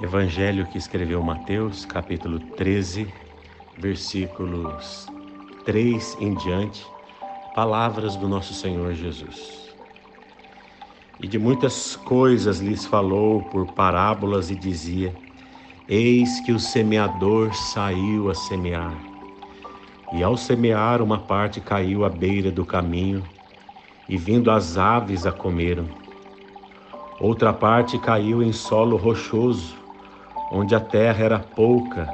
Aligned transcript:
Evangelho 0.00 0.64
que 0.64 0.78
escreveu 0.78 1.20
Mateus, 1.24 1.84
capítulo 1.84 2.38
13, 2.38 3.12
versículos 3.76 5.08
3 5.64 6.16
em 6.20 6.34
diante, 6.34 6.86
palavras 7.52 8.14
do 8.14 8.28
nosso 8.28 8.54
Senhor 8.54 8.94
Jesus. 8.94 9.76
E 11.18 11.26
de 11.26 11.36
muitas 11.36 11.96
coisas 11.96 12.60
lhes 12.60 12.86
falou 12.86 13.42
por 13.42 13.72
parábolas 13.72 14.52
e 14.52 14.54
dizia: 14.54 15.12
Eis 15.88 16.38
que 16.42 16.52
o 16.52 16.60
semeador 16.60 17.52
saiu 17.52 18.30
a 18.30 18.36
semear. 18.36 18.96
E 20.12 20.22
ao 20.22 20.36
semear, 20.36 21.02
uma 21.02 21.18
parte 21.18 21.60
caiu 21.60 22.04
à 22.04 22.08
beira 22.08 22.52
do 22.52 22.64
caminho, 22.64 23.28
e 24.08 24.16
vindo 24.16 24.48
as 24.48 24.78
aves 24.78 25.26
a 25.26 25.32
comeram. 25.32 25.88
Outra 27.18 27.52
parte 27.52 27.98
caiu 27.98 28.40
em 28.40 28.52
solo 28.52 28.96
rochoso, 28.96 29.77
onde 30.50 30.74
a 30.74 30.80
terra 30.80 31.24
era 31.24 31.38
pouca, 31.38 32.08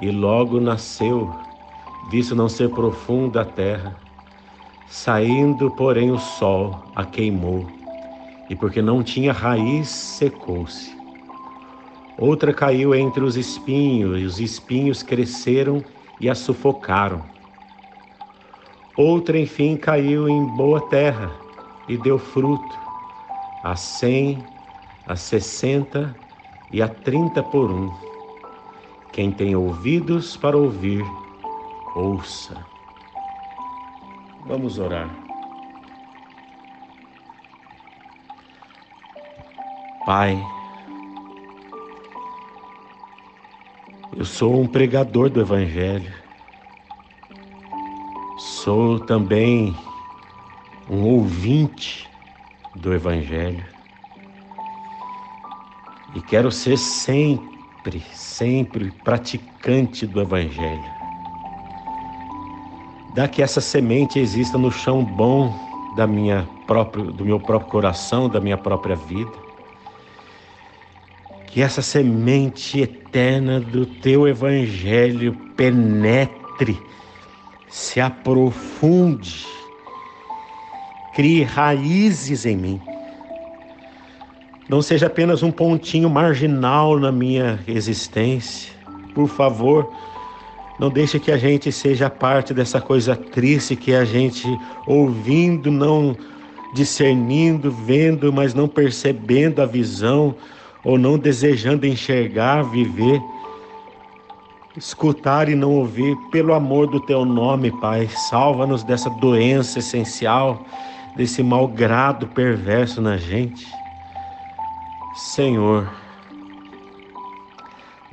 e 0.00 0.10
logo 0.10 0.60
nasceu, 0.60 1.32
visto 2.10 2.34
não 2.34 2.48
ser 2.48 2.70
profunda 2.70 3.42
a 3.42 3.44
terra. 3.44 3.96
Saindo, 4.88 5.70
porém, 5.70 6.10
o 6.10 6.18
sol 6.18 6.82
a 6.96 7.04
queimou, 7.04 7.66
e 8.48 8.56
porque 8.56 8.82
não 8.82 9.02
tinha 9.02 9.32
raiz, 9.32 9.88
secou-se. 9.88 10.98
Outra 12.18 12.52
caiu 12.52 12.94
entre 12.94 13.22
os 13.22 13.36
espinhos, 13.36 14.20
e 14.20 14.24
os 14.24 14.40
espinhos 14.40 15.02
cresceram 15.02 15.82
e 16.20 16.28
a 16.28 16.34
sufocaram. 16.34 17.22
Outra, 18.96 19.38
enfim, 19.38 19.76
caiu 19.76 20.28
em 20.28 20.44
boa 20.56 20.80
terra 20.88 21.30
e 21.88 21.96
deu 21.96 22.18
fruto, 22.18 22.78
a 23.62 23.76
cem, 23.76 24.44
a 25.06 25.16
sessenta 25.16 26.14
e 26.72 26.80
a 26.80 26.88
trinta 26.88 27.42
por 27.42 27.70
um. 27.70 27.92
Quem 29.12 29.32
tem 29.32 29.56
ouvidos 29.56 30.36
para 30.36 30.56
ouvir, 30.56 31.04
ouça. 31.96 32.64
Vamos 34.46 34.78
orar. 34.78 35.10
Pai, 40.06 40.40
eu 44.16 44.24
sou 44.24 44.60
um 44.60 44.66
pregador 44.66 45.28
do 45.28 45.40
Evangelho, 45.40 46.12
sou 48.38 48.98
também 48.98 49.76
um 50.88 51.04
ouvinte 51.04 52.08
do 52.74 52.92
Evangelho 52.94 53.79
e 56.14 56.20
quero 56.20 56.50
ser 56.50 56.76
sempre, 56.76 58.02
sempre 58.12 58.90
praticante 59.04 60.06
do 60.06 60.20
Evangelho. 60.20 61.00
Dá 63.14 63.28
que 63.28 63.42
essa 63.42 63.60
semente 63.60 64.18
exista 64.18 64.56
no 64.56 64.70
chão 64.70 65.04
bom 65.04 65.52
da 65.96 66.06
minha 66.06 66.48
próprio, 66.66 67.12
do 67.12 67.24
meu 67.24 67.40
próprio 67.40 67.70
coração, 67.70 68.28
da 68.28 68.40
minha 68.40 68.56
própria 68.56 68.96
vida. 68.96 69.32
Que 71.46 71.62
essa 71.62 71.82
semente 71.82 72.80
eterna 72.80 73.60
do 73.60 73.84
teu 73.84 74.28
Evangelho 74.28 75.34
penetre, 75.56 76.78
se 77.68 78.00
aprofunde, 78.00 79.44
crie 81.14 81.42
raízes 81.42 82.46
em 82.46 82.56
mim 82.56 82.89
não 84.70 84.80
seja 84.80 85.08
apenas 85.08 85.42
um 85.42 85.50
pontinho 85.50 86.08
marginal 86.08 86.96
na 86.96 87.10
minha 87.10 87.58
existência. 87.66 88.72
Por 89.12 89.26
favor, 89.26 89.92
não 90.78 90.88
deixe 90.88 91.18
que 91.18 91.32
a 91.32 91.36
gente 91.36 91.72
seja 91.72 92.08
parte 92.08 92.54
dessa 92.54 92.80
coisa 92.80 93.16
triste 93.16 93.74
que 93.74 93.92
a 93.92 94.04
gente 94.04 94.46
ouvindo, 94.86 95.72
não 95.72 96.16
discernindo, 96.72 97.72
vendo, 97.72 98.32
mas 98.32 98.54
não 98.54 98.68
percebendo 98.68 99.60
a 99.60 99.66
visão 99.66 100.36
ou 100.84 100.96
não 100.96 101.18
desejando 101.18 101.84
enxergar, 101.84 102.62
viver, 102.62 103.20
escutar 104.76 105.48
e 105.48 105.56
não 105.56 105.72
ouvir. 105.72 106.16
Pelo 106.30 106.54
amor 106.54 106.86
do 106.86 107.00
teu 107.00 107.24
nome, 107.24 107.72
Pai, 107.80 108.08
salva-nos 108.30 108.84
dessa 108.84 109.10
doença 109.10 109.80
essencial, 109.80 110.64
desse 111.16 111.42
malgrado 111.42 112.28
perverso 112.28 113.00
na 113.00 113.16
gente. 113.16 113.79
Senhor, 115.20 115.86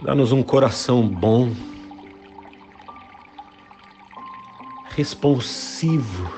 dá-nos 0.04 0.34
um 0.34 0.44
coração 0.44 1.08
bom, 1.08 1.54
responsivo, 4.90 6.30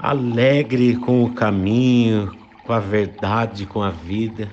alegre 0.00 0.96
com 0.96 1.22
o 1.22 1.34
caminho, 1.34 2.36
com 2.64 2.72
a 2.72 2.80
verdade, 2.80 3.64
com 3.64 3.80
a 3.80 3.90
vida. 3.90 4.50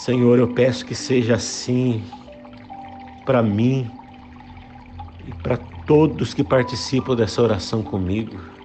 Senhor, 0.00 0.40
eu 0.40 0.48
peço 0.48 0.84
que 0.84 0.96
seja 0.96 1.36
assim 1.36 2.02
para 3.24 3.40
mim 3.40 3.88
e 5.24 5.32
para 5.32 5.56
todos 5.86 6.34
que 6.34 6.42
participam 6.42 7.14
dessa 7.14 7.40
oração 7.40 7.84
comigo 7.84 8.55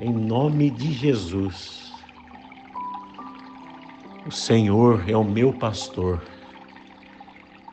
em 0.00 0.12
nome 0.12 0.70
de 0.70 0.92
Jesus. 0.92 1.92
O 4.26 4.30
Senhor 4.30 5.04
é 5.06 5.16
o 5.16 5.24
meu 5.24 5.52
pastor, 5.52 6.22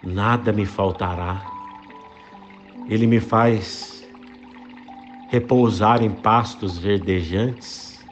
nada 0.04 0.52
me 0.52 0.66
faltará. 0.66 1.42
Ele 2.90 3.08
me 3.08 3.20
faz 3.20 4.06
repousar 5.30 6.04
em 6.04 6.12
pastos 6.12 6.78
verdejantes, 6.78 8.06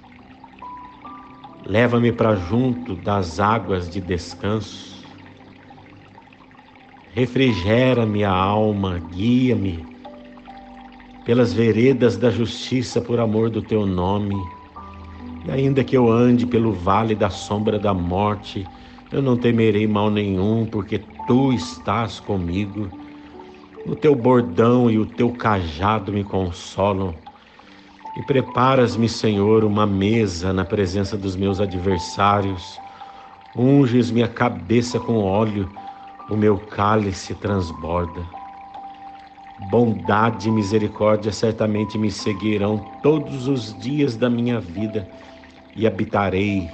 leva-me 1.66 2.12
para 2.12 2.36
junto 2.36 2.96
das 2.96 3.40
águas 3.40 3.90
de 3.90 4.00
descanso, 4.00 5.06
refrigera 7.14 8.06
minha 8.06 8.30
alma, 8.30 9.00
guia-me 9.12 9.95
pelas 11.26 11.52
veredas 11.52 12.16
da 12.18 12.30
justiça 12.30 13.02
por 13.02 13.20
amor 13.20 13.50
do 13.50 13.62
teu 13.62 13.86
nome. 13.86 14.36
E 15.44 15.52
ainda 15.52 15.84
que 15.84 15.98
eu 15.98 16.10
ande 16.10 16.46
pelo 16.46 16.72
vale 16.72 17.16
da 17.16 17.32
sombra 17.32 17.80
da 17.80 17.94
morte, 17.94 18.66
eu 19.12 19.22
não 19.22 19.36
temerei 19.36 19.88
mal 19.88 20.12
nenhum, 20.12 20.68
porque 20.68 21.02
tu 21.28 21.52
estás 21.52 22.20
comigo. 22.20 22.90
O 23.88 23.96
teu 23.96 24.16
bordão 24.16 24.90
e 24.90 25.00
o 25.00 25.06
teu 25.06 25.32
cajado 25.32 26.14
me 26.14 26.24
consolam. 26.24 27.16
E 28.18 28.24
preparas-me, 28.24 29.10
Senhor, 29.10 29.64
uma 29.64 29.86
mesa 29.86 30.54
na 30.54 30.64
presença 30.64 31.18
dos 31.18 31.36
meus 31.36 31.60
adversários. 31.60 32.80
Unges 33.56 34.12
minha 34.12 34.28
cabeça 34.28 35.00
com 35.00 35.24
óleo, 35.24 35.70
o 36.30 36.36
meu 36.36 36.58
cálice 36.58 37.34
transborda. 37.36 38.45
Bondade 39.58 40.50
e 40.50 40.52
misericórdia 40.52 41.32
certamente 41.32 41.98
me 41.98 42.12
seguirão 42.12 42.78
todos 43.02 43.48
os 43.48 43.78
dias 43.80 44.18
da 44.18 44.30
minha 44.30 44.60
vida 44.60 45.08
e 45.76 45.88
habitarei 45.88 46.70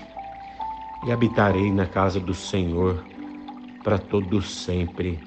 e 1.06 1.12
habitarei 1.12 1.72
na 1.72 1.86
casa 1.86 2.20
do 2.20 2.34
Senhor 2.34 3.04
para 3.84 3.98
todo 3.98 4.42
sempre. 4.42 5.20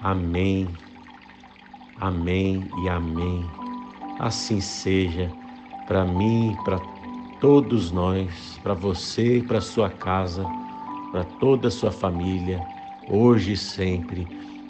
Amém. 0.00 0.68
Amém 1.98 2.70
e 2.82 2.88
amém. 2.88 3.44
Assim 4.18 4.60
seja 4.60 5.30
para 5.86 6.04
mim, 6.04 6.56
para 6.64 6.78
todos 7.40 7.90
nós, 7.90 8.58
para 8.62 8.74
você 8.74 9.38
e 9.38 9.42
para 9.42 9.60
sua 9.60 9.90
casa, 9.90 10.46
para 11.10 11.24
toda 11.24 11.68
a 11.68 11.70
sua 11.70 11.90
família, 11.90 12.64
hoje 13.08 13.52
e 13.52 13.56
sempre, 13.56 14.28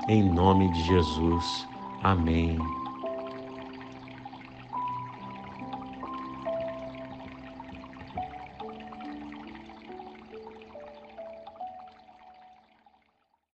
em 0.09 0.23
nome 0.23 0.71
de 0.73 0.83
Jesus. 0.85 1.70
Amém. 2.02 2.80